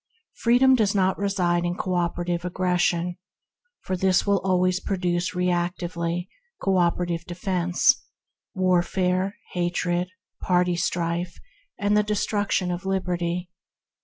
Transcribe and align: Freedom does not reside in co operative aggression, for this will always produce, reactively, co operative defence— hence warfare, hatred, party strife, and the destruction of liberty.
Freedom 0.33 0.73
does 0.73 0.95
not 0.95 1.19
reside 1.19 1.63
in 1.63 1.75
co 1.75 1.93
operative 1.93 2.43
aggression, 2.43 3.17
for 3.81 3.95
this 3.95 4.25
will 4.25 4.39
always 4.43 4.79
produce, 4.79 5.35
reactively, 5.35 6.27
co 6.59 6.77
operative 6.77 7.23
defence— 7.25 7.83
hence 7.91 8.05
warfare, 8.55 9.35
hatred, 9.53 10.09
party 10.41 10.75
strife, 10.75 11.37
and 11.77 11.95
the 11.95 12.01
destruction 12.01 12.71
of 12.71 12.83
liberty. 12.83 13.51